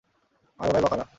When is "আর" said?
0.59-0.67